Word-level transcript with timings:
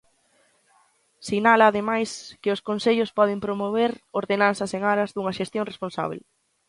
Sinala, 1.27 1.65
ademais, 1.67 2.09
que 2.41 2.53
os 2.55 2.63
concellos 2.69 3.13
poden 3.17 3.39
promover 3.45 3.91
ordenanzas 4.19 4.71
en 4.77 4.81
aras 4.93 5.09
dunha 5.11 5.35
xestión 5.39 5.69
responsábel. 5.71 6.19